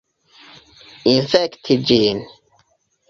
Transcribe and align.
Infekti 1.13 1.79
ĝin! 1.91 2.27